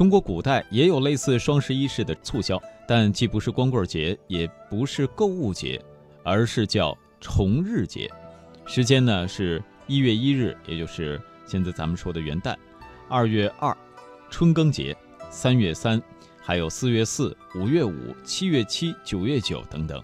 [0.00, 2.58] 中国古代也有类似双十一式的促销，
[2.88, 5.78] 但既不是光棍节，也不是购物节，
[6.22, 8.10] 而是叫重日节。
[8.64, 12.56] 时间呢是一月一日，也就是现在咱们说的元旦；
[13.10, 13.76] 二月二，
[14.30, 14.94] 春耕节；
[15.28, 16.02] 三月三，
[16.40, 20.02] 还有四月四、五月五、七月七、九月九等等。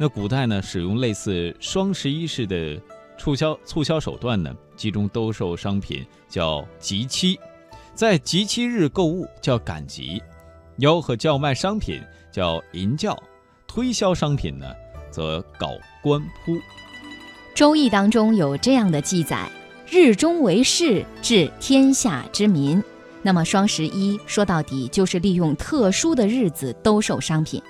[0.00, 2.80] 那古代呢，使用类似双十一式的
[3.18, 7.38] 促销促销手段呢，集中兜售商品叫集期，
[7.98, 10.22] 在集期日购物叫赶集，
[10.78, 12.00] 吆喝叫卖商品
[12.30, 13.20] 叫银叫，
[13.66, 14.66] 推销商品呢
[15.10, 16.52] 则搞官铺。
[17.56, 19.50] 《周易》当中有这样的记载
[19.90, 22.80] ：“日中为市，治天下之民。”
[23.20, 27.60] 那么双十一说到底就是利用特殊的日子兜售商品。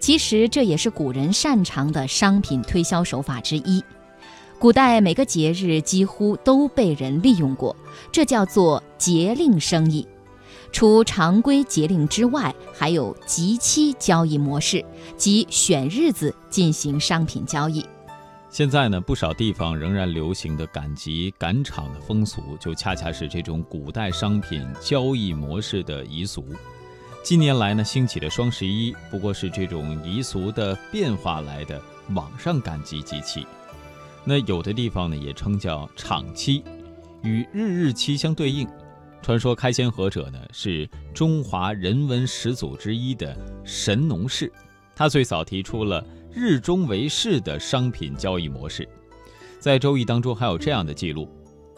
[0.00, 3.84] 其实这也是古人擅长的商品推销手法之一。
[4.58, 7.76] 古代每个节日几乎都被人利用过，
[8.10, 10.06] 这叫做节令生意。
[10.72, 14.84] 除常规节令之外，还有集期交易模式，
[15.16, 17.84] 即选日子进行商品交易。
[18.48, 26.44] 现在呢，不少地方仍然流行的赶集赶场的风俗，就恰恰是这种古代商品交易模式的遗俗。
[27.22, 31.80] 近年来呢，兴起的双十一不过是这种遗俗的变化来的
[32.14, 33.46] 网上赶集机器。
[34.24, 36.64] 那有的地方呢，也称叫场期，
[37.22, 38.66] 与日日期相对应。
[39.22, 44.52] 传说开先河者呢，是中华人文始祖之一的神农氏，
[44.94, 48.88] 他最早提出了日中为市的商品交易模式。
[49.58, 51.28] 在《周易》当中还有这样的记录：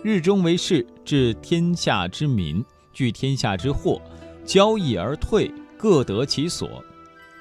[0.03, 4.01] 日中为市，治天下之民，聚天下之货。
[4.45, 6.83] 交易而退，各得其所。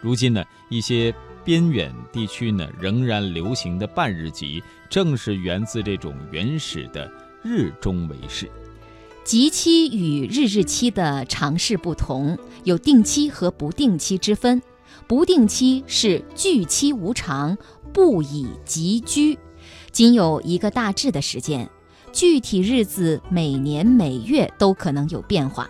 [0.02, 1.14] 如今呢，一些
[1.45, 7.09] 边远地区呢仍然流行的半日集，正是源自这种原始的
[7.43, 8.49] 日中为市。
[9.23, 14.61] 集期与日日期的尝试不同，有定期和不定期之分。
[15.07, 17.55] 不定期是聚期无常，
[17.93, 19.38] 不以集居，
[19.91, 21.69] 仅有一个大致的时间，
[22.11, 25.69] 具体日子每年每月都可能有变化。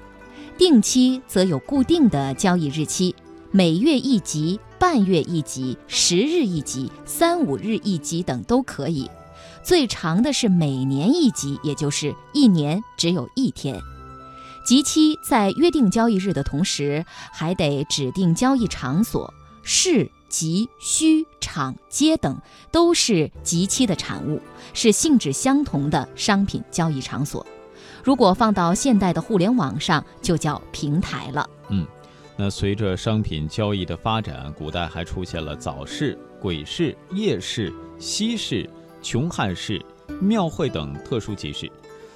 [0.57, 3.13] 定期则有固定的交易日期，
[3.51, 9.09] 每月一集、半月一集、十日一集、三五日一集等都可以。
[9.63, 13.79] 最长的是每年一集，也就是一年只有一天。
[14.65, 19.33] 集期在约定交易日的同时，还得指定交易场所，
[19.63, 22.39] 市、集、墟、场、街等
[22.71, 24.41] 都是集期的产物，
[24.73, 27.45] 是性质相同的商品交易场所。
[28.03, 31.49] 如果放到现代的互联网上，就叫平台了。
[31.69, 31.85] 嗯，
[32.37, 38.69] 那随着商品交易的发展，古代还出现了早市、鬼市、夜市、西市、
[39.01, 39.81] 穷汉市、
[40.19, 41.71] 庙会等特殊集市。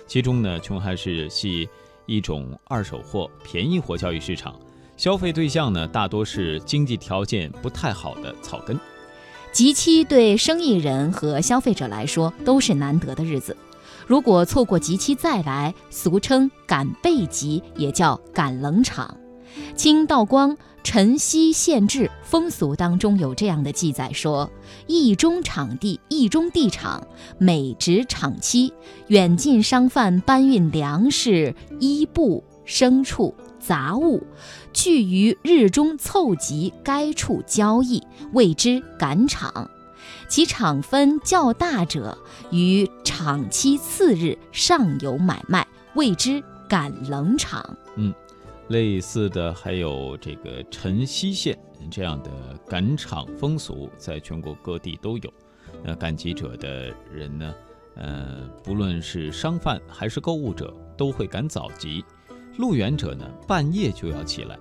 [0.05, 1.69] 其中呢，穷汉市系
[2.05, 4.59] 一种二手货、便宜货交易市场，
[4.97, 8.77] 消费对象呢大多是经济条件不太好的草根。
[9.53, 13.55] 集期对生意人和消费者来说都是难得的日子。
[14.05, 19.15] 如果错过集期再来，俗称赶背集，也叫赶冷场。
[19.75, 24.49] 清道光《辰溪县志》风俗当中有这样的记载说：
[24.87, 27.05] 一中场地，一中地场，
[27.37, 28.73] 每值场期，
[29.07, 34.23] 远近商贩搬运粮食、衣布、牲畜、杂物，
[34.73, 38.01] 聚于日中凑集该处交易，
[38.33, 39.69] 谓之赶场。
[40.27, 42.17] 其场分较大者，
[42.51, 47.77] 于场期次日上有买卖，谓之赶冷场。
[47.95, 48.13] 嗯，
[48.69, 51.57] 类似的还有这个晨曦县
[51.91, 52.31] 这样的
[52.67, 55.33] 赶场风俗，在全国各地都有。
[55.83, 57.53] 那赶集者的人呢，
[57.95, 62.03] 呃，不论是商贩还是购物者，都会赶早集。
[62.57, 64.57] 路远者呢，半夜就要起来。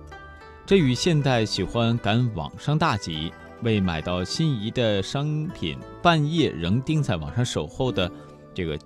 [0.65, 3.31] 这与现代喜欢赶网上大集。
[3.61, 8.09] 为买到心仪的商品，半夜仍盯在网上守候的
[8.53, 8.79] 这个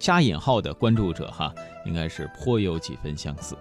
[0.00, 1.54] 加引号的关注者哈，
[1.84, 3.54] 应该是颇有几分相似。《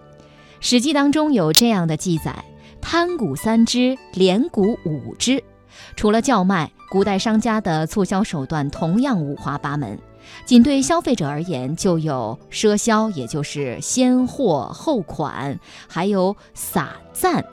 [0.68, 2.44] 史记》当中有这样的记载：
[2.82, 5.44] 摊鼓三支，连鼓五支。
[5.96, 10.00] 除了叫卖，古代商家的促销手段同样五花八门。
[10.44, 17.46] 仅对消费者而言，就有赊销，也就是先货后款，还有撒赞。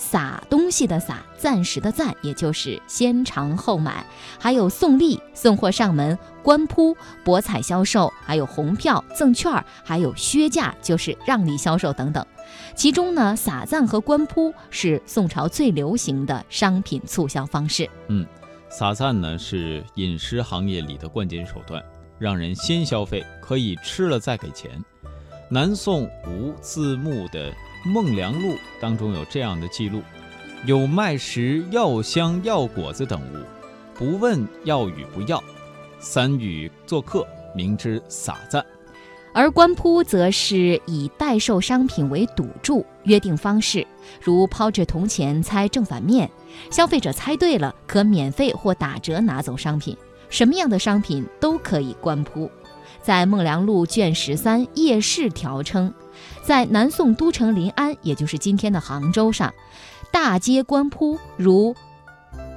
[0.00, 4.02] 撒东西的撒，暂时的暂，也就是先尝后买；
[4.38, 12.26] 还有送利、送货上门、官铺、博彩销售，还有红票、赠券，还有削价，就是让利销售等等。
[12.74, 17.88] 其中呢，撒赞和官铺是宋朝最流行的商品促销方式。
[18.08, 18.26] 嗯，
[18.70, 21.84] 撒赞呢是饮食行业里的关键手段，
[22.18, 24.82] 让人先消费，可以吃了再给钱。
[25.52, 27.50] 南宋吴自牧的
[27.84, 28.50] 《《孟良录》
[28.80, 30.00] 当中有这样的记录：
[30.64, 33.44] 有卖食药香药果子等物，
[33.92, 35.42] 不问要与不要，
[35.98, 38.64] 三与做客，名之撒赞。
[39.34, 43.84] 而官铺则是以代售商品为赌注，约定方式，
[44.22, 46.30] 如抛掷铜钱猜正反面，
[46.70, 49.96] 消费者猜对了可免费或打折拿走商品，
[50.28, 52.48] 什么样的商品都可以官铺。
[53.02, 55.92] 在《孟良录》卷十三《夜市条》称，
[56.44, 59.52] 在南宋都城临安，也就是今天的杭州上，
[60.12, 61.74] 大街官铺如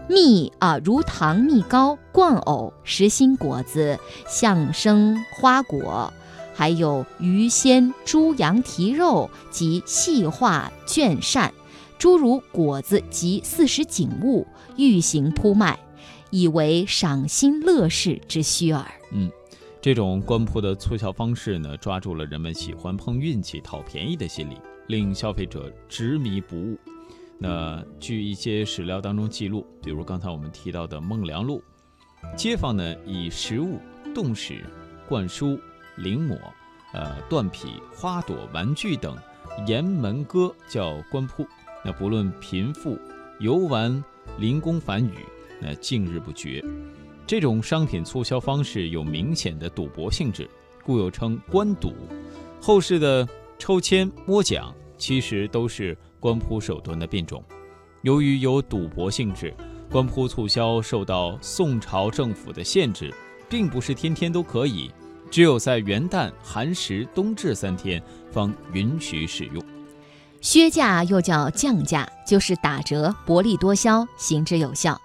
[0.10, 3.98] 蜜啊，如糖蜜糕、灌藕、实心果子、
[4.28, 6.12] 象生花果。
[6.56, 11.52] 还有鱼鲜、猪羊蹄肉及细化卷扇，
[11.98, 14.46] 诸如果子及四时景物，
[14.76, 15.80] 欲行铺卖，
[16.30, 18.86] 以为赏心乐事之需耳。
[19.12, 19.32] 嗯，
[19.84, 24.56] 这种官铺的促销方式呢，抓住了人们喜欢碰运气、讨便宜的心理，
[24.88, 26.80] 令消费者执迷不悟。
[27.38, 31.62] 那据一些史料当中记录，比如刚才我们提到的《孟良路》，
[32.38, 33.78] 街坊呢以食物、
[34.16, 34.64] 动史、
[35.06, 35.60] 灌输。
[35.98, 36.40] 临摹、
[36.94, 39.16] 呃断匹、花朵、玩具等
[39.68, 41.46] 沿门歌叫官铺。
[41.84, 42.98] 那不论贫富，
[43.40, 44.02] 游玩、
[44.40, 45.14] 临工繁语，
[45.62, 46.64] 那近日不绝。
[47.26, 50.50] 这种商品促销方式有明显的赌博性质，
[50.84, 51.94] 故又称官赌。
[52.62, 53.28] 后世的
[53.58, 57.44] 抽签摸奖，其实都是官铺手段的变种。
[58.02, 59.56] 由于有赌博性质，
[59.90, 63.14] 官铺促销受到宋朝政府的限制，
[63.50, 64.92] 并不是天天都可以。
[65.32, 69.64] 只有在元旦、寒食、冬至三天方允许使用。
[70.42, 75.00] 削价又叫降价，就是打折、薄利多销，行之有效。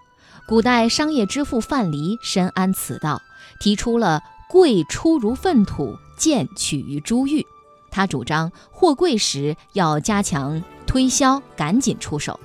[0.49, 3.21] 古代商业之父范蠡深谙此道，
[3.61, 7.47] 提出了“贵出如粪土，贱取于珠玉”。
[7.93, 12.41] 他主张货贵时要加强推销，赶紧出手。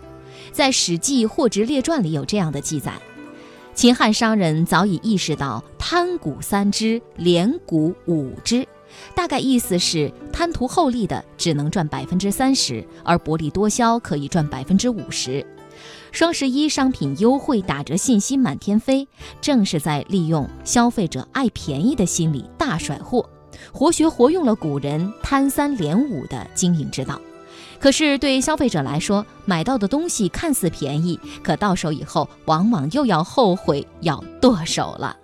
[0.51, 2.91] 在《史记·货殖列传》里有这样的记载。
[3.73, 8.67] 秦汉商人早已意识到贪股三支，连股五支，
[9.15, 15.45] 大概意思是贪图厚利的只能赚百分之三十，而薄利多销可以赚百分之五十。
[16.11, 19.07] 双十一商品优惠打折信息满天飞，
[19.41, 23.27] 正是在利用消费者爱便宜的心理大甩货，
[23.71, 27.19] 活学活用了古人贪三连五的经营之道。
[27.79, 35.17] 可是对消费者来说，买到的东西看似便宜，可到手以后，往往又要后悔，要剁手了。